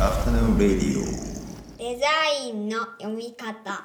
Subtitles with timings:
[0.00, 1.04] Afternoon Radio.
[1.78, 2.06] デザ
[2.44, 3.84] インの読み方。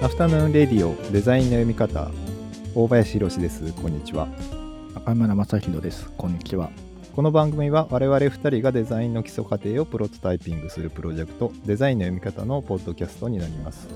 [0.00, 2.12] アフタヌーンレディオデザインの読み方。
[2.76, 3.72] 大林博です。
[3.72, 4.28] こんにちは。
[4.94, 6.08] 赤村正弘です。
[6.16, 6.70] こんにちは。
[7.16, 13.88] この番組は我々2人がデザインの基礎過程をプロトタイピングするプロジェクトデザインの読み方のポッドキャストになります。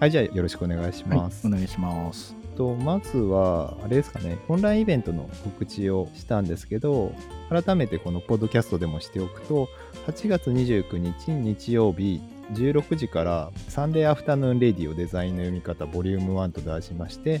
[0.00, 2.39] はいじゃあよろしくお願いします、はい、お願いします。
[2.60, 7.14] とまずはあれですかねオンラインイベントの告知をしたんですけど
[7.48, 9.70] 改めてこのポッドキャストでもしておくと
[10.06, 12.20] 8月29日日曜日
[12.52, 17.40] 16時からサンデーアフタヌーンレディオデザインの読み方ボリューム1と題しまして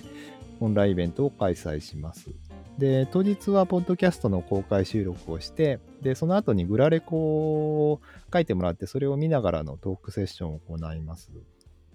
[0.58, 2.30] オンラインイベントを開催します。
[2.78, 8.00] で当日はポッドキャストの公開収録をしてでその後にグラレコを
[8.32, 11.30] 書いてもらってそれを見ながらのトークセッションを行います。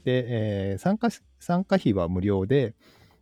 [0.03, 2.75] で、えー参加参加費は無料で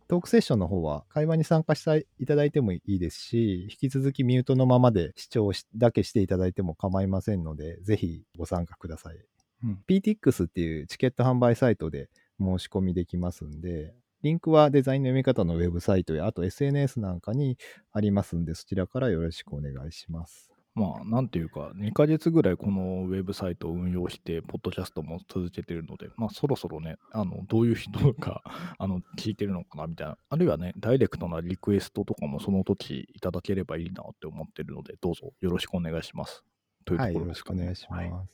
[0.08, 9.16] トークセッションの方は会話に参加していただいてもいいですし、引き続きミュートのままで視聴しだけしていただいても構いませんので、ぜひご参加ください。
[9.64, 17.58] うん PTX っていうチケット販売サイトで申し込みできますんで、リンクはデザインの読み方のウェブサイトや、あと SNS なんかに
[17.92, 20.53] ありますんで、そちらからよろしくお願いします。
[20.74, 28.42] まあ、なんていうか、2ヶ月ぐらいこのウェブサイトを運用して、ポッドキャストも続けてるので、まあ、そろそろね、あの、どういう人が、
[28.78, 36.44] あの、聞いてるのかなみたいな、あるいはね、ダイレクトなリクエストとかもその時いただければいいなって思ってるので、どうぞよろしくお願いします。
[36.84, 37.58] というとはい、こよろしろですかね。
[37.58, 38.12] くお願いします。
[38.12, 38.28] はい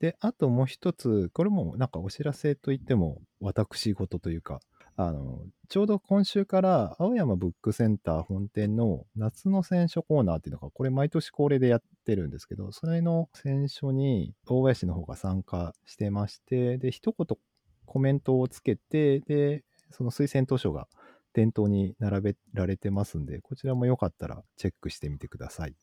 [0.00, 4.60] で、あともう一つ、これもなんかお知らせといっても、私事というか、
[4.96, 17.38] あの、ちょうど今週から青山ブックセンター本店の夏の選書コーナーっていうのが、これ毎年恒例でやってるんですけど、それの選書に大林の方が参加してまして、で、一言
[17.86, 20.86] コメントをつけて、で、その推薦図書が
[21.32, 25.74] 店頭に並べられてますんで、こちらもよかったらチェックしてみてください。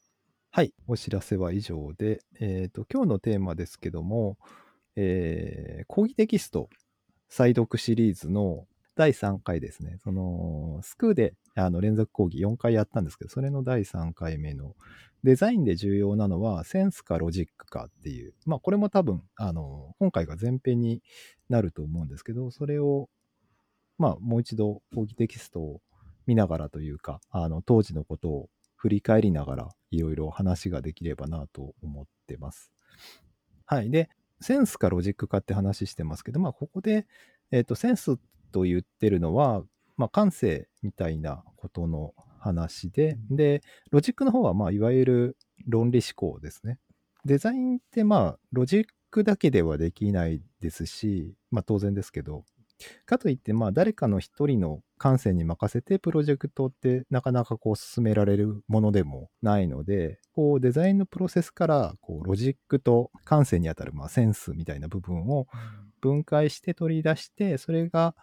[0.51, 4.37] はい、お知らせは以上で、えっ、と、今日のテーマですけども、
[4.95, 6.69] えー講義テキスト
[7.29, 8.65] 再読シリーズの
[9.01, 9.97] 第3回ですね。
[10.03, 14.75] その、スクーであの連続講義4回やったんですけど、それの第3回目の
[15.23, 21.01] デザインで重要なのはセンスかロジックかっていう、まあこれも多分、あの、今回が前編に
[21.49, 23.09] なると思うんですけど、それを、
[23.97, 25.81] まあもう一度講義テキストを
[26.27, 32.71] 見ながらというか、あの、当時のことを振り返りながらいろいろ話ができればなと思ってます。
[33.65, 33.89] はい。
[33.89, 37.07] で、センスかロジックかって話してますけど、まあここで、
[37.49, 38.19] えっ、と、センス
[38.51, 39.63] と言ってるのは、
[39.97, 46.79] まあ感性みたいなことの話で、で、ロジックの方は、まあいわゆる論理思考ですね。
[47.25, 52.45] デザインってまあロジックだけではできないですし、まあ当然ですけど、
[53.05, 65.47] かといって、まあ、誰かの一人の感性に任せてプロジェクトってなかなかこう進められるものでもないので、こうデザインのプロセスからこうロジックと感性にあたるまあセンスみたいな部分を
[66.01, 68.15] 分解して取り出して、それが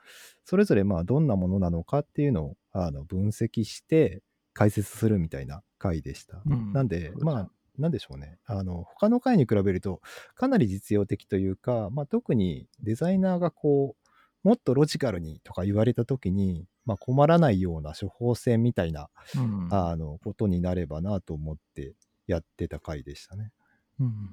[0.44, 4.22] それぞれまあどんなものなのかっていうのをあの分析して
[4.52, 6.42] 解説するみたいな回でした。
[6.44, 8.38] うんなんで、まあ、なんでしょうね。
[8.44, 10.02] あの、他の回に比べると、
[10.34, 14.08] かなり実用的というか、まあ、特にデザイナーがこう、
[14.48, 21.94] もっとロジカルにとか言われたときに、まあ、困らないような処方箋みたいな、うんあの、ことになればなと思って
[22.26, 23.52] やってた回でしたね。
[24.00, 24.30] うん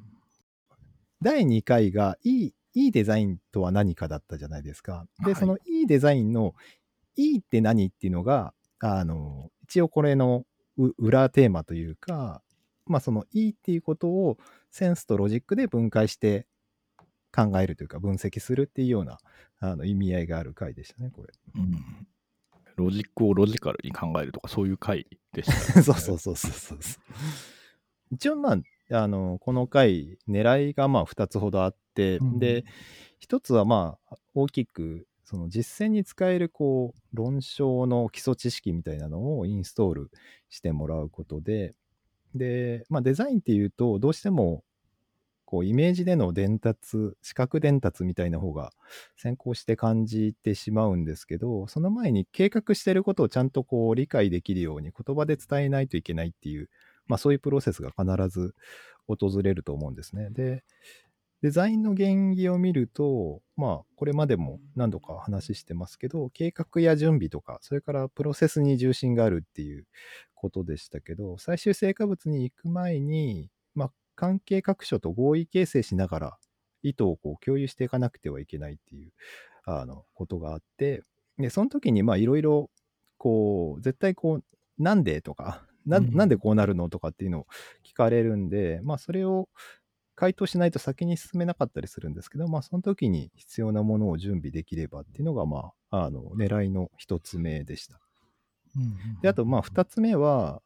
[1.22, 5.08] 第2回がいい、いいデザインとは何かだったじゃないですか。
[5.20, 6.54] で、はいそのいいデザインの、
[7.16, 10.46] いいって何っていうのが、あの、一応これの
[10.78, 12.42] う裏テーマというか、
[12.86, 14.38] まあそのいいっていうことを
[14.70, 16.46] センスとロジックで分解して
[17.34, 19.18] 考えるというか分析するっていうような
[19.60, 21.30] あの意味合いがある回でしたね、これ。
[21.56, 22.08] うん
[22.76, 25.82] ロジックをロジカルに考えるとか、そういう回でした、ね。
[25.82, 27.04] そ うそうそうそうそうそう。
[28.12, 28.58] 一応ま
[28.92, 31.85] あ、あの、この回、狙いがまあ2つほどあって、
[32.22, 32.66] うんで、
[33.20, 40.12] 一つはまあ、大きく、その実践に使えるこう論証の基礎知識みたいなのをインストール
[40.50, 41.74] してもらうことで、
[42.36, 44.64] で、まあ、デザインっていうと、どうしても
[45.46, 48.74] こうイメージでの伝達、視覚伝達みたいな方が
[49.16, 56.70] 先行して感じてしまうんですけど、その前に計画してることをちゃんとこう理解できるように言葉で伝えないといけないっていう、
[57.08, 58.56] まあそういうプロセスが必ず
[59.08, 60.30] 訪れると思うんですね。
[60.32, 60.64] で、
[61.42, 69.86] デザインの原義を見ると、まあこれまでも何度か話してますけど、計画や準備とか、それからプロセスに重心があるっていう
[70.34, 76.38] ことでしたけど、最終成果物に行く前に、まあ関係各所と合意形成しながら
[76.84, 79.12] 意図をこう共有していかなくてはいけないっていう
[79.66, 81.04] あのことがあって
[81.38, 82.70] で、その時にまあいろいろ、
[83.18, 84.44] こう、絶対こう、
[84.82, 86.12] なんでとか、なうん。
[86.12, 87.48] なんでこうなるのとかっていうのを
[87.84, 89.50] 聞かれるんで、まあそれを
[90.16, 98.00] 回答しないと先に進めなかったりするんですけど、まあその時に必要なものを準備できればっていうのが、まあ、あの、狙いの一つ目でした。
[99.22, 100.62] で、あと、まあ、二つ目は、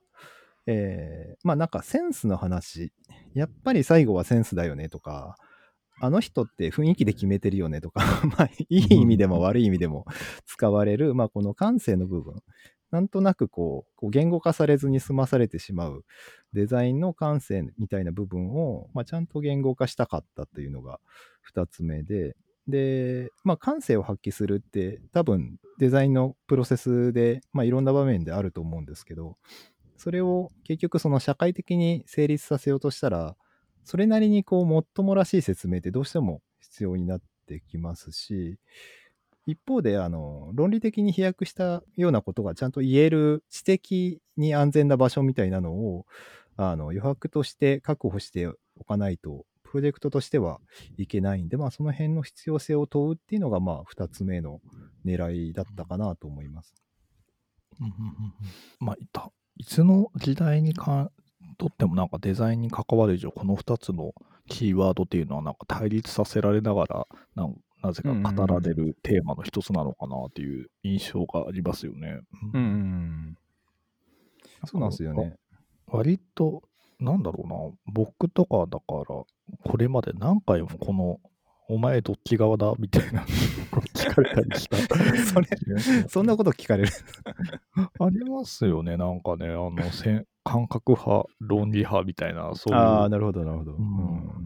[0.67, 2.91] えーまあ、なんかセンスの話。
[3.33, 5.35] やっぱり最後はセンスだよねとか、
[6.01, 8.01] あの人って雰囲気で決めてるよねとか、
[8.37, 10.05] まあ、いい意味でも悪い意味でも
[10.45, 12.41] 使われる、まあ、この感性の部分。
[12.91, 16.05] なんとなくこう、こう言語化されずに済まされてしまう
[16.53, 20.99] デザインの感性みたいな部分を、まあ、ちゃんと言語化したかったというのが
[21.41, 22.35] 二つ目で、
[22.67, 29.37] で、まあ、感性を発揮するって多分デザインのプロセスで、まあ、いろんな場面であると思うんですけど、
[29.97, 33.35] それを結局その社会的に成立させようとしたら、
[33.83, 38.59] それなりにこう、もっともらしい説明ってどうしても必要になってきますし、
[39.49, 46.05] 一方で、あの、論理的に飛躍したようなことがちゃんと言える知的に安全な場所みたいなのを、
[46.55, 48.47] あの、余白として確保して
[48.79, 50.59] おかないと、プロジェクトとしては
[50.97, 54.61] いけないんで、まあ、その辺の必要性を問うっていうのが、まあ、二つ目の
[55.05, 56.73] 狙いだったかなと思います。
[57.79, 58.33] うんうんうん
[58.79, 61.11] まあいたいつの時代にか
[61.57, 64.13] とってもなんかデザインに関わる以上この2つの
[64.47, 72.19] キーワードっていうのはなんか対立させられながらなんなぜか語られるテーマの一つなのかなっていう印象がありますよね。
[72.53, 73.37] うんうんうん。
[74.65, 75.35] そうなんですよね。
[75.87, 76.63] 割と
[76.99, 77.55] なんだろうな
[77.93, 79.23] 僕とかだから
[79.63, 81.19] これまで何回もこの
[81.71, 83.23] お前どっち側だみたいな
[83.93, 84.77] 聞かれたりした。
[85.23, 85.47] それ、
[86.09, 86.89] そんなこと聞かれる。
[87.99, 92.79] ありますよね、なんかね、あの、せん感覚派、論理派みたいな、そういう。
[92.79, 93.73] ああ、なるほど、なるほど。
[93.73, 94.38] うん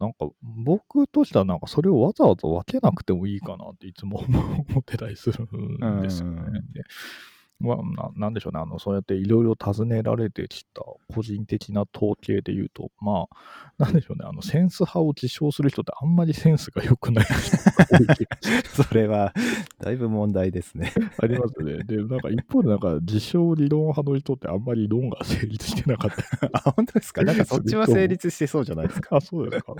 [0.00, 6.60] なんか、僕としては、なんか、それをわざわざ分けなくてもいいかなっていつも思ってたりするんですよね。
[7.60, 10.82] うんでまあ、ななんでしょうね、あの、そうやっていろいろ尋ねられてきた
[11.14, 13.36] 個人的な統計で言うと、まあ、
[13.78, 18.06] なんでしょうね、あの、センス派を自称する人ってあんまりセンスが良くない人が多い
[18.86, 19.32] それは、
[19.80, 20.92] だいぶ問題ですね。
[21.22, 21.84] ありますね。
[21.84, 26.52] で、なんか一方で、なんか自称理論派の人ってあんまり論が成立してなかったり。
[26.52, 27.22] あ、本当ですか？
[27.22, 29.16] なんかそっちは成立してそうじゃないですか？
[29.16, 29.74] あ、そうですか。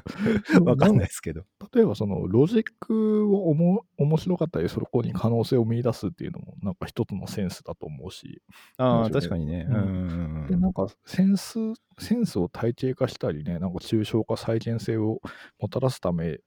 [0.64, 1.42] わかんないですけど。
[1.74, 8.42] 例えば、そのロジックをおも面白かったり、そこに可能性を見出すっていうのも、なんか一つのセンスだと思うし、
[8.76, 9.66] ああ、確かにね。
[9.68, 10.46] うん。
[10.48, 11.58] で、んなんかセンス、
[11.98, 15.20] センスを体系化したりね、なんか抽象化、再現性を
[15.58, 16.38] もたらすため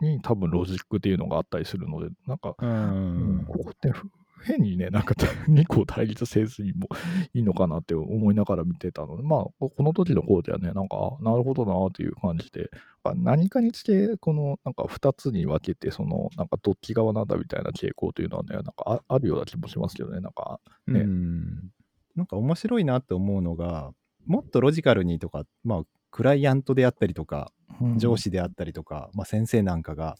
[0.00, 4.08] に、多分ロジックっていうのがあったりするので、なんか、うんここってふ
[4.44, 5.14] 変にね、なんか
[5.48, 6.88] 2個対立せずにも
[7.34, 12.70] いいのかなって思いながら見てたので、まあ、ここの時の方ではね、なんか、あなるほどなっていう感じで、
[13.04, 21.00] あ何かにつけ、このなんか2つに分けて、そのなんかどっち側なんだみたいな傾向というのはね、なんかああるような気もしますけどね、なんか、ね。
[21.00, 21.72] うん。
[22.14, 23.92] なんか面白いなって思うのが、
[24.26, 27.52] もっとロジカルにとか、まあ、クライアントであったりとか、
[27.96, 30.16] 上司であったりとか、まあ、先生なんかが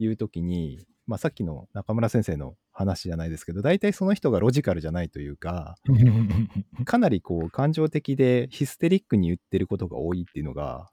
[0.00, 5.76] 言うときに、まあ、さっきの中村先生の話じゃないですけど、大体その人がロジカルじゃないというか、
[6.84, 10.90] かなりこう感情的でヒステリックに言ってることが多いっていうのが、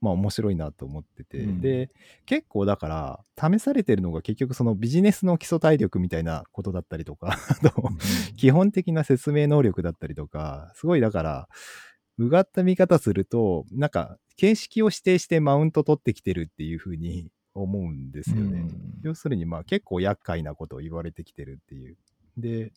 [0.00, 1.60] まあ面白いなと思ってて、うん。
[1.60, 1.90] で、
[2.24, 2.88] 結構だか
[3.36, 7.36] ら試されてるのが結局そのビジネスの基礎体力みたいなことだったりとか、
[8.36, 11.48] 基本的な説明能力だったりとか、すごいだから、
[12.18, 18.60] うがった見方すると、なんか形式を指定してマウント取ってきてるっていうふうに思うんですよね。
[18.60, 21.96] うん要するにまあ結構厄介なことを言われてきてるっていう。
[22.36, 22.72] で、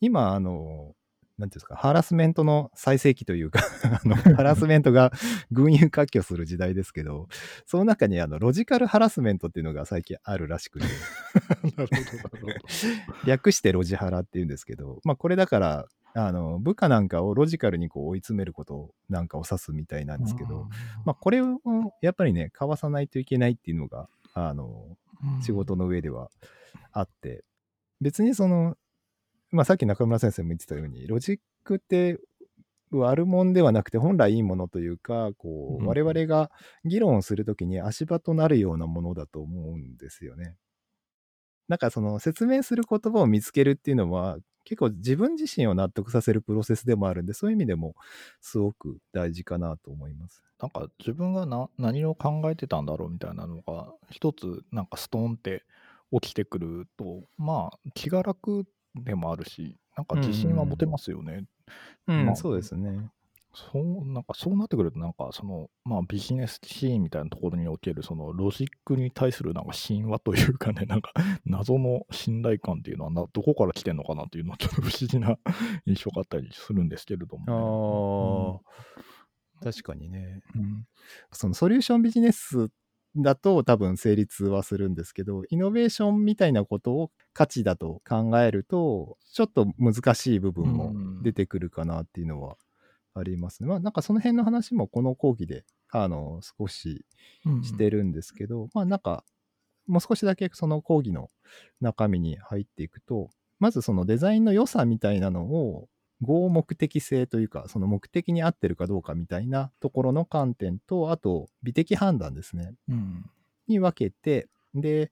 [0.00, 0.94] 今、あの、
[1.38, 5.12] なんていうんですか、ハラスメントの最盛期というか あの、ハラスメントが
[5.50, 7.28] 群雄割拠する時代ですけど、
[7.66, 10.86] その中にあの、ロジカルハラスメントっていうのが最近あるらしくて。
[13.26, 15.86] 略してロジハラっていうんですけど、まあこれだから、
[16.16, 20.66] あの、部下なんかをロジカルにこう追い詰めることなんかを指すみたいなんですけど、
[21.04, 21.58] まあこれを
[22.00, 26.28] やっぱりね、かわさないといけないっていうのが、あの、うん仕事の上では
[26.92, 27.42] あって、
[28.00, 28.76] 別にその、
[29.50, 32.18] まあ、さっき中村先生も言ってたように、ロジックって
[32.90, 36.50] 悪もんではなくて、本来いいものというか、こう、うん我々が
[36.84, 40.56] 議論をするときに足場となるようなものだと思うんですよね。
[41.68, 47.94] なんかその説明する言葉を見つけるっていうのは、結構自分自身を納得させるプロセスでもあるんで、そういう意味でも
[48.40, 50.42] すごく大事かなと思います。
[50.60, 55.64] なんか自分がな何を考えてたんだろうみたいなのが一つなんかストーンって
[56.12, 61.44] 起きてくるとまあ気が楽でもあるしなんか自信は持てますよね。
[62.08, 63.10] うん、まあそうですね。
[63.56, 71.12] そう、なんかそうなってくると、なんかその、まあビジネスシーンみたいなところにおける、そのロジックに対するなんか神話というかね、なんか
[71.46, 75.38] 謎の信頼感っていうのはな、どこから来てんのかなっていうのは、ちょっと不思議な
[75.86, 80.18] 印象があったりするんですけれども、ああ、確かにね。
[80.18, 80.42] ね。
[80.54, 80.86] うん。
[81.32, 82.68] そのソリューションビジネス
[83.16, 92.56] だと多分成立はするんですけど、イノベーションみたいなことを価値だと考えると、ちょっと難しい部分も出てくるかなっていうのは
[93.18, 93.68] ありますね。
[93.68, 97.04] まあなんかその辺の話もこの講義で、あの、少し
[97.44, 99.24] うんしてるんですけど、まあなんか、
[99.86, 101.30] もう少しだけその講義の
[101.80, 105.88] 中身に入っていくと、まずそのデザインの良さみたいなのを
[106.22, 113.30] 合目的性というか、その目的に合ってるかどうかみたいなところの観点と、あと美的判断ですね、うん。
[113.68, 115.10] に分けて、で、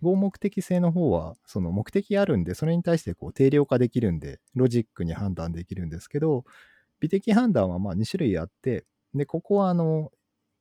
[0.00, 6.44] 合目的性の方は、その目的あるんで、それに対してこう定量化できるんで、ロジックに判断できるんですけど、
[7.04, 8.84] 美的判断はまあ2種類あって、
[9.14, 10.12] で、ここはあの、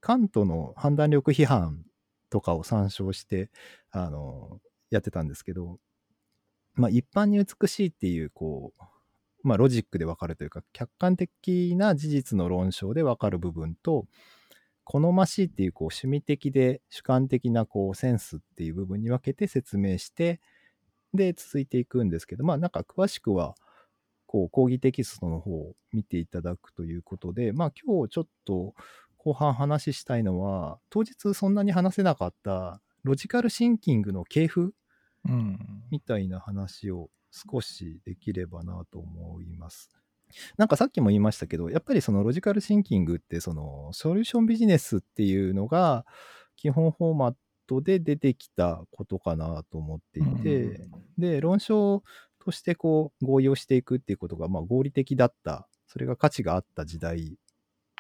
[0.02, 1.84] カントの判断力批判
[2.30, 3.50] とかを参照して、
[3.92, 4.60] あの、
[4.90, 5.80] やってたんですけど、
[6.76, 8.84] まあ一般に美しいっていう、こう、
[9.48, 14.06] まあロジックでわかるというか、客観的な事実の論証でわかる部分と、
[14.86, 20.42] 好ましいっていうこう趣味的で主観的なこうセンスっていう部分に分けて説明して
[21.14, 23.56] で続いていくんですけどまあなんか詳しくは
[24.34, 28.74] こう講義テキストの方を見ていただくということでまあ今日ちょっと
[29.18, 34.74] 後半話したいのは当日そんなに話せなかったロジカルシンキングの系譜
[35.30, 35.60] うん。
[35.92, 39.90] みたいな話を少しできればなと思います。
[40.58, 46.06] なんかさっきも言いましたけど、やっぱりそのロジカルシンキングってそのソリューションビジネスっていうのが
[46.56, 47.34] 基本フォーマッ
[47.68, 50.82] トで出てきたことかなと思っていて、
[51.18, 52.04] で、論証
[52.44, 57.38] としてこう合意をしていくっていうことがまあ合理的だった、それが価値があった時代。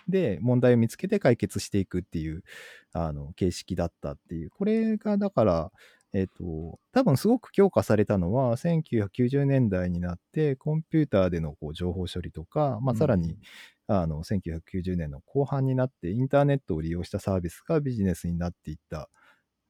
[0.10, 2.44] で問題を見つけて解決していくっていう
[2.92, 5.72] あの形式だったっていう、これがだから、
[6.14, 13.40] えっ、と、多分すごく強化されたのは、1990年代になって、コンピューターでのこう情報処理とか、まあ、さらに、
[13.88, 19.10] あの、1990年の後半になって、インターネットを利用したサービスがビジネスになっていった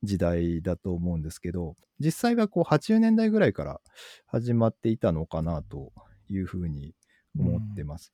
[0.04, 3.82] 時代だと思うんですけど、実際はこう80年代ぐらいから
[4.28, 5.92] 始まっていたのかなと
[6.30, 6.94] いうふうに
[7.40, 8.12] 思ってます。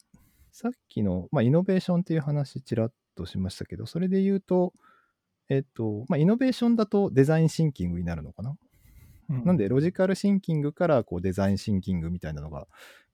[0.51, 4.73] さっきの、まあ、イノベーションっていう話ちらっとしましたけど、それで言うと、
[5.49, 8.55] えっと、まあ、イノベーションだとデザインシンキングになるのかな？
[9.29, 12.67] うんなんで、ロジカルシンキングからこうデザインシンキングみたいなのが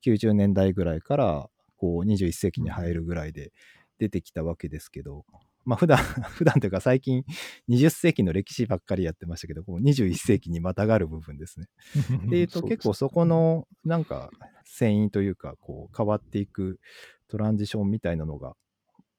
[0.03, 3.51] 90年代ぐらいからこう21世紀に入るぐらいで
[3.99, 5.25] 出てきたわけですけど、
[5.65, 5.97] まあ普段、
[6.37, 7.23] 普段というか最近
[7.69, 11.67] 20世紀の歴史ばっかりやってましたけど、こう21世紀にまたがる部分ですね。
[12.29, 14.29] で、と、結構そこ、のなんか
[14.63, 16.79] 繊維というか、こう変わっていく
[17.27, 18.55] トランジションみたいなのが、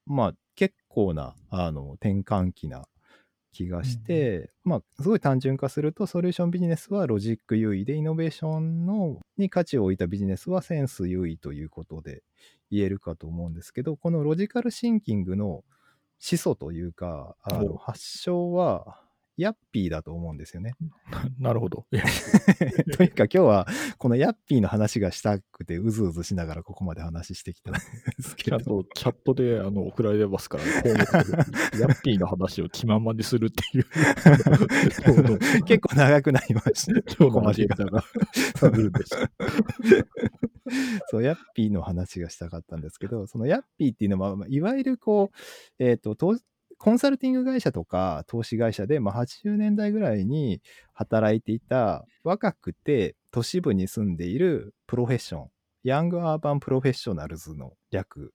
[0.06, 2.86] まあ結構なあの転換期な
[3.52, 12.22] 気がして、まあすごい単純化すると、ソリューションビジネスはロジック優位で、イノベーションのに価値を置いたビジネスはセンス優位ということで
[12.70, 15.64] 言えるかと思うんですけど、このロジカルシンキングの
[16.18, 19.00] 始祖というか、あのお発祥は、
[19.36, 20.72] ヤッピーだと思うんですよね。
[21.38, 21.86] なるほど。
[22.96, 23.66] というか今日は
[23.98, 27.80] このヤッピーの話がしたくてうずうずしながらここまで話してきたんで
[28.22, 30.70] すけどちゃんとチャットであの送られてますから、ね、
[31.78, 33.86] ヤッピーの話を気ままにするっていう。
[35.64, 36.92] 結構長くなりました。
[37.18, 38.04] 今日のが。
[41.08, 46.36] そう、ヤッピーの話がしたかったんですけど、そのヤッピーっていうのは、まあいわゆるこう、えっ、と、投
[46.78, 50.60] コンサルティング会社とか投資会社で、まあ、80年代ぐらいに
[50.92, 55.50] 働いていた若くて都市部に住んでいるプロフェッション、
[55.84, 58.32] ヤングアーバンプロフェッショナルズの略、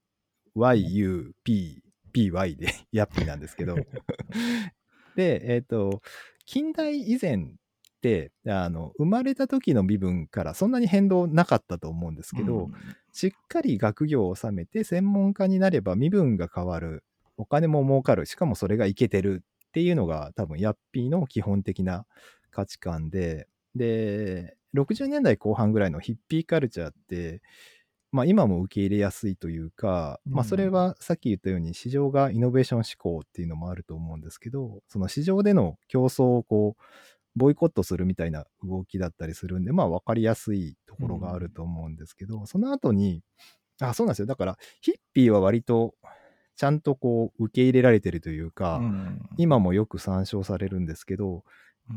[0.56, 1.34] YUP、
[2.14, 3.76] PY で ヤッピーなんですけど、
[5.16, 6.02] で、えっ、と、
[6.46, 7.54] 近代以前
[8.48, 12.70] あの、生まれた時の身分からそんなに変動なかったと思うんですけど、
[13.12, 17.04] しっかり学業を収めて専門家になれば身分が変わる、
[17.38, 22.06] お金も儲かる、しかもそれがいけてるっていうのが多分ヤッピーの基本的な
[22.50, 27.42] 価値観で、で、60年代後半ぐらいのヒッピーカルチャーって、
[28.12, 36.82] まあ今も受け入れやすいというか、まあそれはさっき言ったように市場がイノベーション志向っていうのもあると思うんですけど、その市場での競争をこう、
[37.36, 43.22] ボイコットするみたいな動きだったりするんで、まあ分かりやすいところがあると思うんですけど、その後に、
[43.80, 44.26] あ、そうなんですよ。
[44.26, 45.96] だから、ヒッピーは割と
[46.56, 51.44] ちゃんとこう受け入れられてるというか、うん今もよく参照されるんですけど、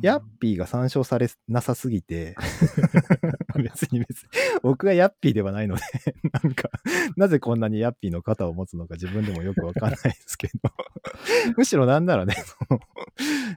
[0.02, 2.34] ヤッピーが参照されなさすぎて、
[3.62, 4.28] 別に別に、
[4.62, 5.82] 僕がヤッピーではないので、
[6.42, 6.70] なんか、
[7.16, 10.54] なぜこんなにヤッピーの肩を持つのか自分でもよくわからないですけど、
[11.56, 12.34] むしろなんならね、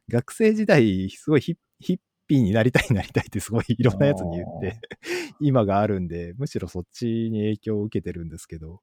[0.10, 4.80] 学生時代、すごいヒッヒッピーになりたいなりたいってすごいいろんなやつに言って、
[5.40, 8.82] 今があるんで、むしろそっちに影響を受けてるんですけど、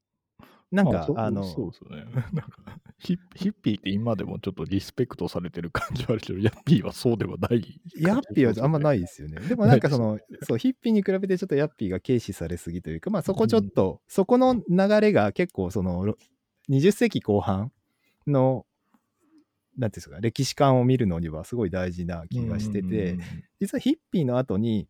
[0.71, 2.05] なんか、あの、そうですよね。
[2.33, 7.81] なんかヒッヒッピーって今でもちょっとリスペクトされてる感じはあるけど、ヤッピーはそうではない。
[7.99, 9.39] ヤッピーはあんまないですよね。
[9.41, 16.17] でもなんかその、そう、ヒッピーに比べてちょっとヤッピーが軽視されすぎというか、まあそこちょっと、そこの流れが結構その、ろ
[16.69, 17.71] 20世紀後半
[18.27, 18.65] の、
[19.77, 23.17] なんていうんですか、歴史観を見るのにはすごい大事な気がしてて、
[23.59, 24.87] 実はヒッピーの後に、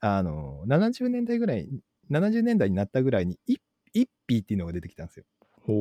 [0.00, 1.68] あの、70年代ぐらい、
[2.10, 5.24] 70年代になったぐらいに、イッピーっていうのが出てきたんですよ。
[5.62, 5.74] ほ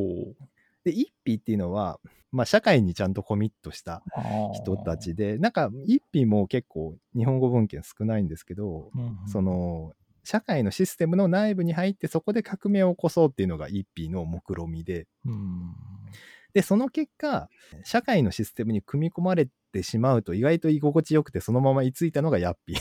[0.83, 1.99] で、イッピーっていうのは、
[2.31, 4.53] まあ社会にちゃんとコミットしたう。
[4.53, 9.93] 人たちで、なんか、イッピーも結構日本語文献少ないんですけど、うん、その、
[10.23, 15.75] 社会のシステムの内部に入ってそこで革命を起こそうっていうのがイッピーの目論みで、うん、
[16.53, 17.49] で、その結果、
[17.83, 22.77] 社会のシステムに組み込まれてしまうと意外と居心地よくてそのまま居ついたのがヤッピー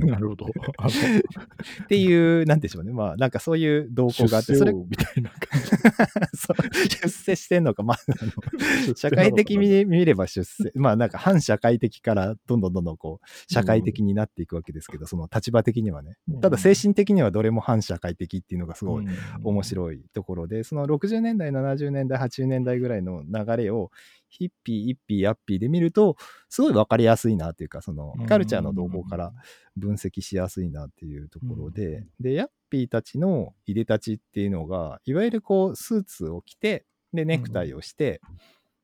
[0.06, 0.46] なるほど。
[0.46, 2.92] っていう、なんでしょうね。
[2.92, 6.96] まあ、なんかそういう動向があって、それ、出世王みたいな感じ。
[7.02, 16.16] 出世してんのか、まあ、あの社会的に見れば出世、まあなんか反社会的からどんどんどんどんこう、社会的になっていくわけですけど、その立場的にはね。
[16.40, 19.06] ただ精神的にはどれも反社会的っていうのがすごい
[19.42, 23.90] 面白いところで、その60年代、70年代、80年代ぐらいの流れを、
[24.36, 26.16] ヒッピー、イッピー、ヤッピーで見ると、
[26.48, 29.32] すごい分かりやすいなっていうか、そのカルチャーの動向から
[29.76, 38.20] 分析しやすいなっていうところで、で、ヤッピーたちのいでたちっていうのが、いわゆるこう、スーツを着て、で、ネクタイをして、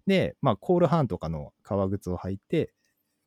[0.07, 2.73] で、まあ、コールハンとかの革靴を履いて、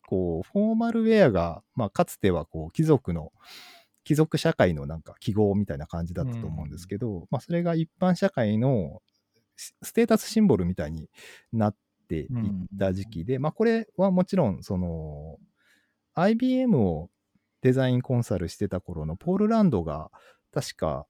[0.08, 3.32] こう、フォーマルウェアが、まあ、かつてはこう、貴族の、
[4.04, 9.02] 貴族社会のなんか記号みたいな感じだったと思うんですけど、まあ、それが一般社会の
[9.56, 11.10] スステータスシンボルみたいに
[11.52, 12.28] なっていっ
[12.80, 15.38] た時期で、まあ、これはもちろん、その、
[16.14, 17.10] IBM を
[17.62, 20.12] デザインコンサルしてた頃のポール・ランドが、
[20.54, 21.08] 確か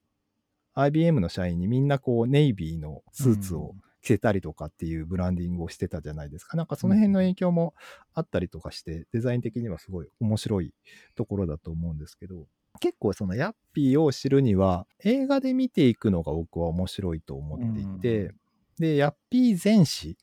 [0.75, 6.57] IBM の社員にみんなこう、ネイビーのスーツを着せたりとかっていうブランディングをしてたじゃないですか。
[6.57, 7.73] なんかその辺の影響も
[8.13, 10.73] あったりとかして、デザイン的にはすごい面白い
[11.15, 12.45] ところだと思うんですけど、
[12.81, 18.35] 結構そのヤッピーを知るには、映画で見ていくのが僕は面白いと思っていて、
[18.77, 20.17] で、ヤッピー全史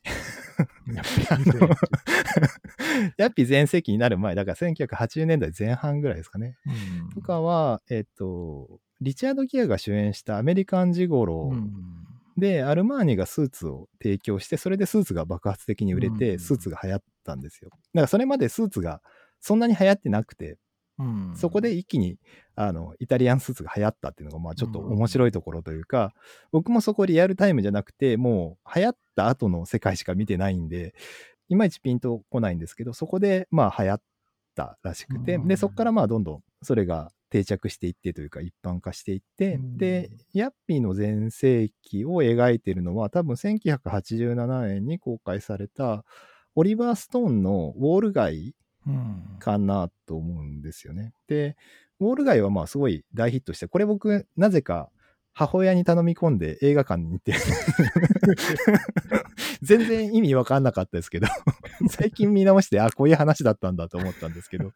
[3.17, 6.57] ヤッピー全盛期になる前、だから1980年代前半ぐらいですかね。
[6.65, 6.69] う
[7.05, 7.09] ん。
[7.09, 11.71] とかは、えっと、リチャード・ギアが主演したアメリカンジゴロうん。
[12.37, 16.39] で、アルマーニがスーツを提供して、それでスーツが爆発的に売れて、うん。
[16.39, 17.69] スーツが流行ったんですよ。
[17.71, 19.01] だからそれまでスーツが
[19.39, 20.57] そんなに流行ってなくて、
[20.99, 21.33] うん。
[21.35, 22.17] そこで一気に
[22.55, 26.13] あのイタリアンスーツが流行ったっていうのが、まあちょっと面白いところというか、
[26.51, 30.93] 僕もそこリアルタイムじゃなくて、もう流行った後の世界しか見てないんで、
[31.49, 34.01] いまいちピンとこないんですけど、そこでまあ流行っ
[34.55, 35.47] たらしくて、うん。
[35.47, 39.77] で、そこからまあどんどんそれが定着していってというか一般化していって、うん。
[39.77, 46.05] で、ヤッピーの全盛期を描いてるのは多分1987年に公開された
[46.55, 49.37] オリバー・ストーンのウォール街うん。
[49.39, 51.13] かなと思うんですよね。
[51.27, 51.55] で、
[52.03, 54.89] ウォール街はまあすごい大ヒットして、これ僕なぜか
[55.33, 57.33] 母親に頼み込んで映画館に行って、
[59.63, 61.27] 全然意味わかんなかったですけど、
[61.89, 64.71] 最近見直して、あ、こういう話だったんだと思ったんですけど、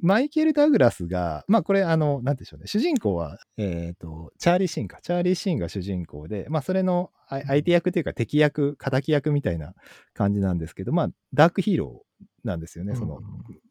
[0.00, 9.74] マイケル・ダグラスが、まあこれあの、なんでしょうね、主人公は、えっ、と、チャーリー・シーンか、チャーリー・シーンが主人公で、まあそれのあ相手役というか敵役、敵役みたいな
[10.14, 13.20] 感じなんですけど、まあダークヒーローなんですよね、その、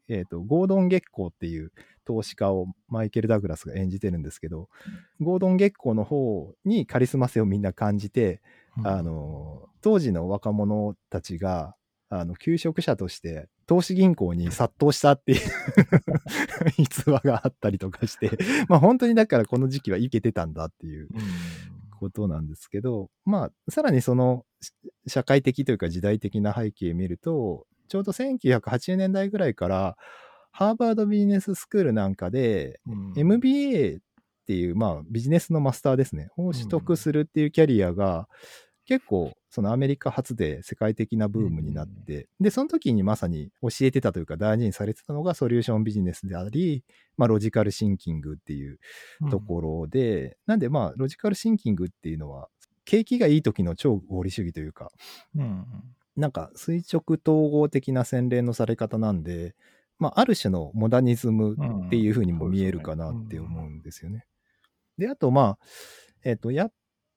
[0.08, 1.72] えっ、と、ゴードン・月光っていう
[2.04, 4.68] 投資家をマイケル・ダグラスが演じてるんですけど、
[5.20, 8.40] ゴードン・月光の方にカリスマ性をみんな感じて、
[8.84, 11.74] あの、当時の若者たちが、
[12.08, 15.40] あの、求職者として投資銀行に殺到したっていう
[16.78, 18.30] 逸話があったりとかして、
[18.68, 21.20] まあ本当にだからこの時期はいけてたんだっていううん。
[21.98, 24.72] ことなんですけど、まあ、さらにそのし
[25.08, 29.96] 社会的というか時代的な背景を見ると、ちょうど1980年代ぐらいから、
[30.52, 34.00] ハーバードビジネススクールなんかで、うん MBA っ
[34.48, 38.28] ていう、まあ、ビジネスのマスターですね、を取得するっていうキャリアが、
[38.86, 46.82] 結構、そのアメリカ発で世界的なブームになって、で、その時にまさに教えてたというか大事にされてたのがソリューションビジネスであり、
[47.18, 48.78] まあ、ロジカルシンキングっていう
[49.30, 52.48] ところで、なんでまあ、ロジカルシンキングっていうのは、
[52.86, 54.90] 景気がいい時の超合理主義というか、
[55.36, 55.66] うん
[56.18, 59.54] なんか垂直統合的な洗練のされ方なんで、
[59.98, 64.26] まあ、ある種のモダニズムっていうふうにもうん見えるかなって思うんですよね。
[64.98, 65.66] で、あと、まあ、
[66.24, 66.70] えっ、と、ヤッ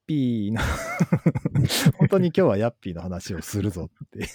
[0.05, 0.61] ピーの
[1.97, 4.27] 本当に今日はヤッピーの話をするぞって。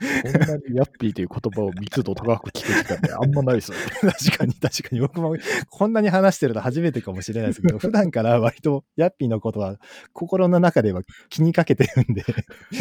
[0.00, 3.84] こんなにヤッピーという言葉を密度高く聞く時間ってあんまないですよね。
[4.12, 5.36] 確かに確かに僕も
[5.70, 9.78] こんなに話してるの初めてかもしれないですけど、 普段から割とヤッピーのことは
[10.12, 12.24] 心の中では気にかけてるんで、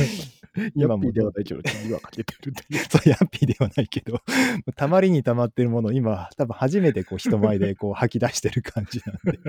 [0.75, 2.79] 今もではないけど、気にはかけてるんで。
[2.89, 4.21] そう、ヤッピーではないけど、
[4.75, 9.39] たまりにたまってるものを今、多分初めてこう人前でこう吐き出してる感じなんで、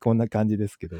[0.00, 0.96] こんな感じですけど、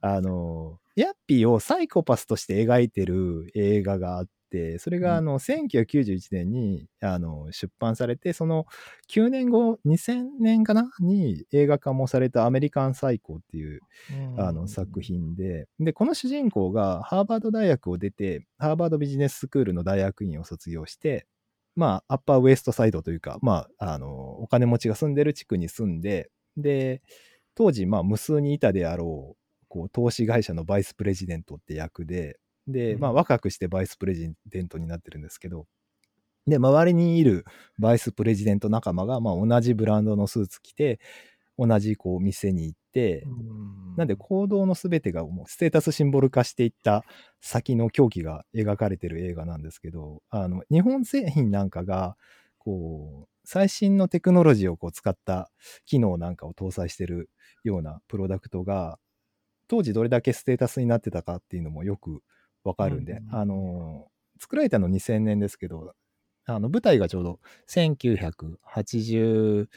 [0.00, 8.66] あの、ヤッピーをサイコパスとして描いてる映画があって、それがあの、1991年にあの出版されて、その
[9.10, 10.88] 9年後、2000年かな？
[11.00, 13.80] に映画化もされたアメリカンサイコっていう
[14.38, 21.26] あの作品で、で、この主人公がハーバード大学を出て、ハーバードビジネススクールの大学院を卒業して、
[21.74, 24.08] まあ、アッパーウエストサイドというか、まあ、あの、
[24.40, 27.02] お金持ちが住んでる地区に住んで、で、
[27.56, 35.66] 当時、まあ、無数にいたであろう、こう、投資会社のバイスプレジデントって役で、で、まあ、うん若くしてバイスプレジデントになってるんですけど、
[36.46, 37.44] で、周りにいる
[37.78, 41.00] バイスプレジデント仲間が、まあ、同じブランドのスーツ着て、
[41.58, 43.24] 同じ、こう、店に行って、
[43.96, 47.04] なんで行動のすべてがもうステータスシンボル化していった
[47.40, 52.16] 先の狂気が描かれてる映画なんですけど、あの、日本製品なんかが、
[52.58, 55.50] こう、最新のテクノロジーをこう使った
[55.86, 57.30] 機能なんかを搭載してる
[57.62, 58.98] ようなプロダクトが、
[59.68, 62.22] 当時どれだけステータスになってたかっていうのもよく
[62.64, 64.08] わかるんで、うんあの、
[64.40, 65.94] 作られたの2000年ですけど、
[66.46, 69.68] あの、舞台がちょうど1986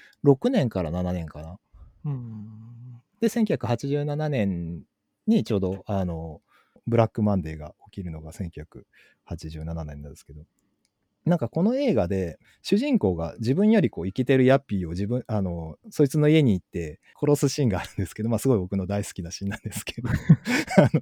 [0.50, 1.60] 年から7年かな。
[2.06, 3.02] うん。
[3.21, 4.84] で、1987年
[5.28, 6.41] にちょうど、あの、
[6.88, 10.43] ブラックマンデーが起きるのが1987年なんですけど、
[11.28, 20.10] なんかこの映画で主人公が自分よりこう生きてるヤッピーを自分、あの、そいつの家に行って殺すシーンがあるんですけど、まあすごい僕の大好きなシーンなんですけど、
[20.78, 21.02] あの、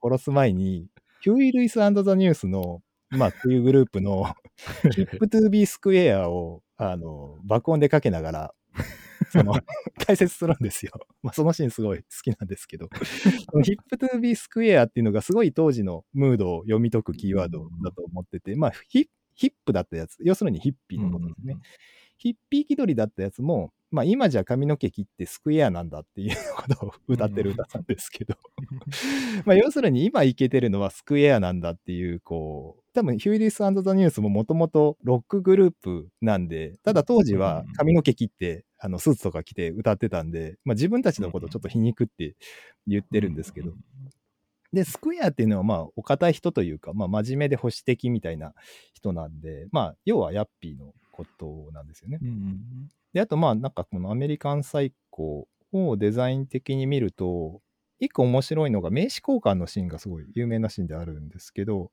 [0.00, 0.86] 殺す前に、
[1.20, 4.34] ヒューイ・ルイスザ・ニュースの、まあっていうグループの、
[4.94, 8.54] ヒップトゥービースクエアを、あの、爆音でかけながら、
[9.30, 9.52] その、
[10.06, 10.92] 解説するんですよ。
[11.22, 12.88] まあ、そのシーンすごい好きなんですけど、
[13.62, 21.56] ヒップトゥービースクエアっていうのがすごい当時のムードを読み解くキーワードだと思ってて、まあ、ヒヒップだったやつ、要するにヒッピーのことですね。
[22.16, 28.34] ヒッピー気取りだったやつも、まあ今じゃ髪の毛切ってスクエアなんだっていうことを歌ってる歌なんですけど、
[29.46, 42.36] まあ要するに今いけてるのはスクエアなんだっていう、こう、多分ヒューリスザ・ニュースももともとロックグループなんで、ただ当時は髪の毛切って、あのスーツとか着て歌ってたんで、まあ自分たちのことをちょっと皮肉って
[42.86, 43.72] 言ってるんですけど、
[44.72, 48.52] で、スクエアっていうのは、まあ、お堅い人というか、まあ、真面目で保守的みたいな
[48.92, 52.18] 人なんで、まあ、要はヤッピーのことなんですよね。
[52.22, 52.90] うん。
[53.12, 57.60] で、あと、まあ、なんかこのアメリカンサイコをデザイン的に見ると、
[58.00, 61.90] 一個面白いのが名刺交換のシーンがすごい有名なシーンであるんですけど、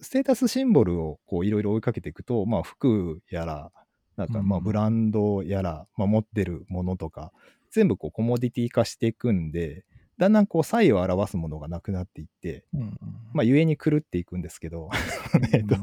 [0.00, 3.72] ステータスシンボルをこういろいろ追いかけていくと、まあ服やら、
[4.16, 7.32] なんかまあうんブランドやら、まあ持ってるものとか、
[7.70, 9.84] 全部こうコモディティ化していくんで、
[10.18, 12.98] だんだんこう差異を表すものがなくなっていって、うん。
[13.32, 14.90] まあ故に狂っていくんですけど、
[15.52, 15.76] えっと、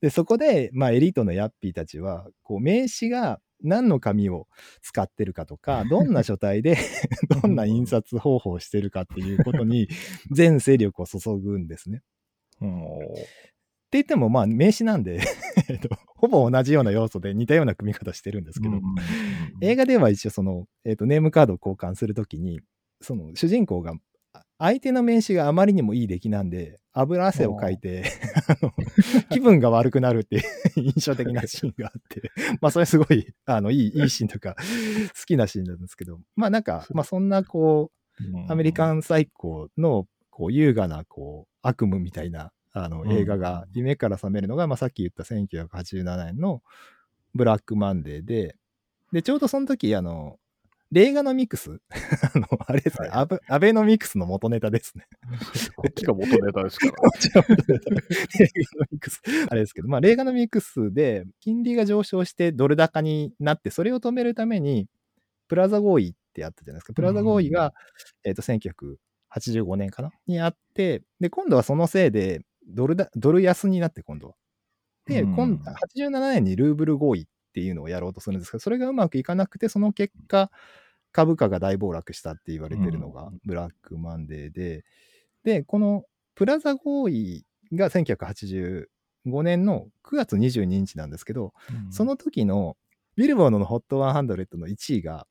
[0.00, 4.46] で、そこで、まあ、エリートのヤッピーたちは、こう、名刺が何の紙を
[4.80, 6.76] 使ってるかとか、 どんな書体で、
[7.42, 9.88] どんな印刷方法をしてるかっていうことに、
[10.30, 12.02] 全勢力を注ぐんですね。
[12.60, 12.84] うん。
[12.84, 12.88] っ
[13.92, 15.20] て言っても、まあ、名刺なんで、
[15.68, 18.80] えっと、ほぼ同じような要素で似たような組み方してるんですけど、
[19.60, 22.60] 映画では一応その、えっとネームカードを交換するときに、
[23.02, 23.94] その主人公が、あ
[24.62, 28.04] 相手の名刺があまりにもいい出来なんで、油汗をかいて、
[28.46, 28.72] あ の
[29.28, 30.42] 気分が悪くなるっていう
[30.76, 32.30] 印象的なシーンがあって、
[32.62, 46.62] まあそれすごい、あの、いい、いいシーンとか、好きなシーンなんですけど、まあなんか、まあそんなこう、アメリカンサイコの、こう、優雅な、こう、悪夢みたいな、あの、映画が、夢から覚めるのが、まあ、さっき言った1987年の
[47.34, 48.56] ブラックマンデーで、
[49.12, 50.38] で、ちょうどその時、あの、
[50.92, 51.80] レーガノミクス？
[52.34, 55.06] あの、あれですね、はいアベノミクスの元ネタですね。
[55.74, 56.92] こっちが元ネタですから。
[56.92, 59.22] こっちが元ネタレーガノミクス。
[59.48, 64.86] あれですけど、まあ、レーガノミクスで、金利が上昇してドル高になって、それを止めるために、
[65.48, 66.92] プラザ合意ってあったじゃないですか。
[66.92, 67.72] プラザ合意が、
[68.24, 70.10] えっ、と、1985年かな？
[70.26, 74.34] にあって、で、今度はそのせいで、ドルだ、ドル安になって、今度は。
[75.06, 80.50] で、うん今87年にルーブル合意っていうのをやろうとするんですけど、それがうまくいかなくて、その結果、
[81.12, 84.84] 株価が大暴落したって言われてるのがうんブラックマンデーで、
[85.44, 88.86] で、このプラザ合意が1987
[89.26, 92.76] 2005年の9月22日なんですけど、うんその時の
[93.16, 95.26] ビルボードの HOT100 の1位が、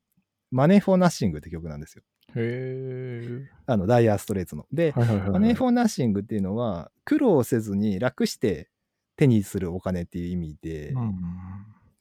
[0.50, 2.04] マネー・フォー・ナッシングって曲なんですよ。
[2.36, 4.66] へあの、ダイヤーストレイツの。
[4.72, 5.30] でえ。、はいはいはいはい。
[5.30, 8.70] マネー・フォー・ナッシングっていうのは、苦労せずに楽して
[9.16, 11.20] 手にするお金っていう意味で、うん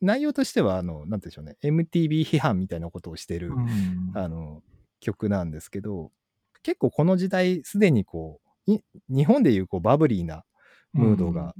[0.01, 4.61] 内容としては、あの、なんて言うんでしょうね、MTV 批判みたいなことをしてる、うんあの、
[4.99, 6.11] 曲なんですけど、
[6.63, 10.43] 結構この時代、すでにこう、い日本でいうこうバブリーな
[10.93, 11.55] ムードが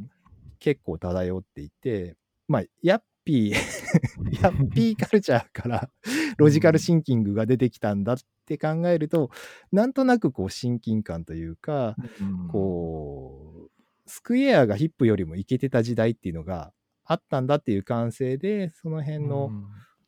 [0.59, 2.15] 結構漂っていて、
[2.47, 3.53] まあ、ヤッピー、
[4.41, 5.89] ヤッピーカルチャーから
[6.37, 9.31] ロジカルシンキングが出てきたんだって考えると、
[9.71, 12.47] なんとなくこう親近感というか、うん。
[12.47, 16.73] こう、スクエアがヒップよりもイケてた時代っていうのが
[17.11, 19.51] あったんだっていう感性で、その辺の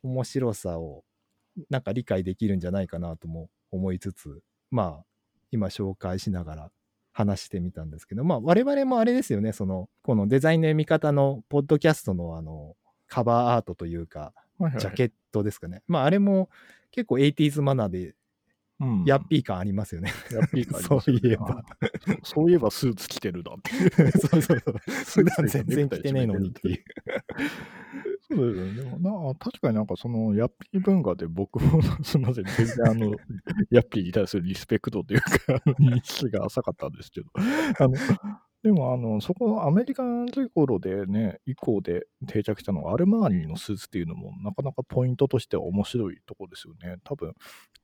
[0.04, 1.04] 面白さを
[1.70, 5.06] なんか理解できるんじゃないかなとも思いつつ、まあ、
[5.52, 6.72] 今紹介しながら
[7.12, 12.76] 話してみたんですけど、まあ、我々もあれですよね、その、このデザインの読み方のポッドキャストのあの、
[13.08, 15.82] カバーアートというか、はいはいジャケットですかね。
[15.88, 16.50] まあ、あれも
[16.92, 18.16] 結構 80s マナーで、
[18.80, 20.12] うんヤッピー感ありますよね。
[20.32, 21.64] ヤッピー感 そういえばあ
[22.24, 24.12] そういえばスーツ着てるなっていう。
[24.20, 25.24] そうそうそう。
[25.24, 26.84] 普段全然着てねえのにっていう。
[28.30, 28.74] そうですよね。
[28.74, 33.12] でもな確かになんかそのヤッピー文化で僕も すみません、全然あの、
[33.70, 35.30] ヤッピーに対するリスペクトというか、
[35.80, 37.94] 認識が浅かったんですけど、あの、
[38.64, 46.98] でもあの、そこアメリカの頃でね、以降で定着したのがアルマーニのスーツっていうのもなかなかポイントとしては面白いところですよね。
[47.04, 47.34] 多分、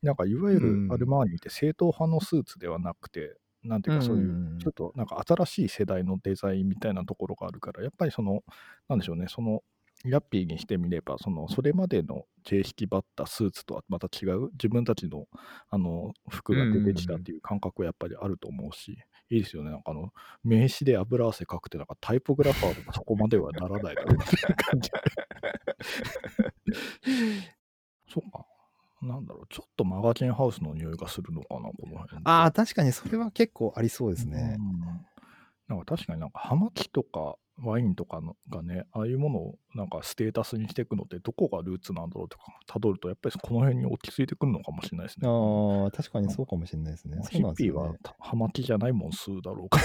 [0.01, 0.61] なんかいわゆうん。
[0.61, 8.43] るアルマーニって正統派のスーツではなくて、なんていうかそういううんちょっとなんか新しい世代のデザインみたいなところがあるから、やっぱりその、
[8.87, 9.63] なんでしょうね、その、
[10.05, 15.27] ヤッピーにしてみれば、その、それまでの形式ばったスーツとはまた違う、自分たちの、
[15.69, 18.97] あの、服が出てきたっていう感覚はやっぱりあると思うし、
[19.29, 19.69] いいですよね。
[19.71, 20.11] なんかあの、
[20.43, 24.89] 名刺で油汗かくて、なんかタイポグラファーでもそこまではならないだろうっていう感じ。
[28.11, 28.45] そうか。
[29.01, 32.21] なんだろう、ちょっとマガジンハウスの匂いがするのかな、この辺。
[32.25, 34.57] ああ、確かにそれは結構ありそうですね。
[34.59, 35.05] うん
[35.69, 45.27] なんか確かになんか葉巻とかワインとかのがね、ああいうものをなんかステータスにしていくのってどこがルーツなんだろうとか辿るとやっぱりこの辺に落ち着いてくるのかもしれないですね。
[45.27, 47.17] ああ、確かにそうかもしれないですね。
[47.29, 49.79] ヒッピーなんですよねはた葉巻じゃないもん数だろうか。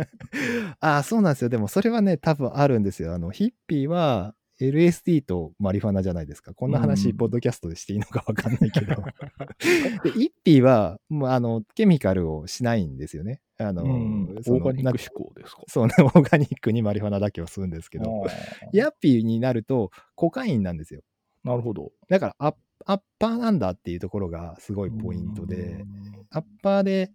[0.80, 1.48] ああ、そうなんですよ。
[1.48, 3.14] でもそれはね、多分あるんですよ。
[3.14, 6.54] あの、ヒッピーは LSD とマリファナじゃないですか。
[6.54, 8.94] こんな話、うんポッドキャストでしていいのかわかんないけど。
[10.04, 13.40] で、ヒッピーは、もうあの、ケミカルをしないんですよね。
[13.58, 15.62] あの、うんオーガニック思考ですか。
[15.68, 18.26] そうね、 オーガニックにマリファナだけを吸うんですけど、
[18.72, 21.02] ヤッピーになるとコカインなんですよ。
[21.44, 21.92] なるほど。
[22.08, 22.54] だからアッ
[22.86, 25.84] アッパーなんだっていうところがすごいポイントで、
[26.30, 27.12] アッパーで、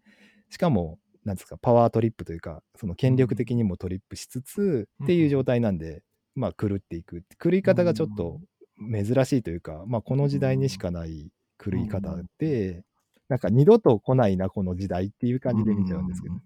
[0.50, 6.04] しかも、なんですか、パワートリップというか、その権力的にもトリップしつつ、うんっていう状態なんで、
[6.36, 7.24] まあ、狂っていく。
[7.42, 8.40] 狂い方がちょっと
[8.80, 12.84] 珍しいというか、まあ、この時代にしかない狂い方で、
[13.30, 16.42] なんか二度と来ないな、この時代っていう感じで見ちゃうんですけどう。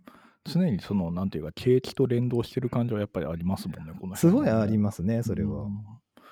[0.45, 5.67] 常にその、なんていうか、景気と連動してる感じはやっぱりありますもんね、この辺すごいありまますね、それは。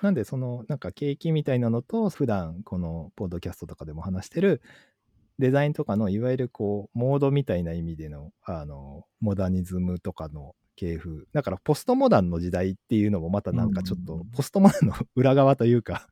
[0.02, 4.62] なんで、その、なんか景気みたいなのと、普段このポッドキャストとかでも話してる、
[5.38, 11.26] デザインとかの、いわゆるこう、モードみたいな意味での、あの、モダニズムとかの系譜。
[11.32, 16.06] だから、ポストモダンの時代っていうのも、またなんかちょっとうん、ポストモダンの裏側というか、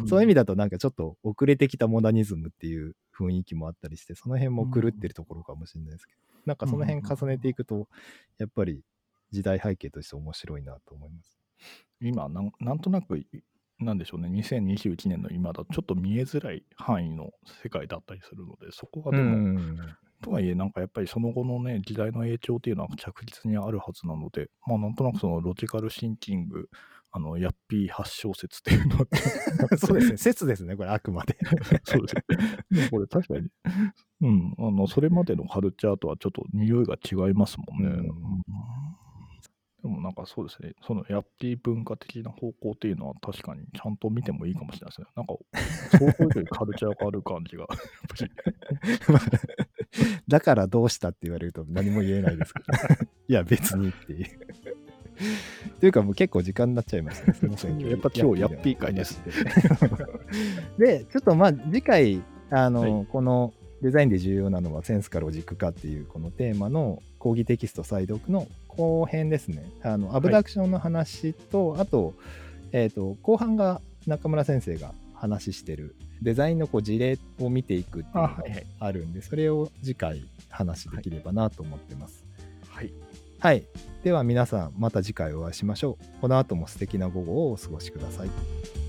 [0.00, 7.86] うんそういう意味だとなんかちょっと遅れてきたモダニズムっていう雰囲気もあったりして、その辺も狂ってるところかもしれないですけど、なんかその辺重ねていくと、
[8.38, 8.80] やっぱり
[9.30, 11.38] 時代背景として面白いなと思います。
[12.00, 13.20] 今なん、なんとなく、
[13.78, 17.30] なんでしょうね、2021年の今だとちょっと見えづらい範囲の
[17.62, 19.78] 世界だったりするので、そこがでも、うん
[20.22, 26.68] とはいえ、なんかやっぱりその後のね、時代の影響っていうのは着実にあるはずなので、まあなんとなくそのロジカルシンキング、
[27.10, 29.06] あの、ヤッピー発祥説っていうのは、
[29.78, 31.38] そうですね、説ですね、これ、あくまで。
[31.84, 32.14] そうです
[32.70, 32.88] ね。
[32.90, 33.48] これ確かに、
[34.20, 37.88] うん、あの、それまでのカルチャーとはちょっと匂いが違いますもんね。
[37.88, 38.12] うんうん
[39.80, 45.06] でもなんかそうですね、そのヤッピー文化的な方向っていうのは確かにちゃんと見てもいいかもしれないですね。
[45.14, 45.34] なんか、
[45.92, 47.78] 想像以上にカルチャーがある感じが、やっ
[48.08, 49.68] ぱり。
[50.28, 52.66] だからどうしたって言われると何も言えないですけど。
[53.28, 54.26] いや、別にっていう。
[55.80, 57.34] というか、もう結構時間になっちゃいましたね。
[57.34, 57.78] すみません。
[57.78, 59.20] やっぱ今日ヤッピー会です。
[60.78, 69.64] で、ちょっとまあ、次回、あの、はこのデザインで重要なのはセンスかロジックかっていうこのテーマの講義テキスト再読の後編ですね。
[69.82, 72.14] あの、アブダクションの話と、あと、
[72.72, 78.44] えっ、と、後半が中村先生が話してるデザインのこう事例を見ていくっていうのが
[78.80, 82.24] あるんで、それを次回話できればなと思ってます。
[82.68, 82.92] はい。
[83.38, 83.64] はい。
[84.02, 86.20] では皆さん、また次回お会いしましょう。
[86.20, 88.87] この後も素敵な午後をお過ごしください。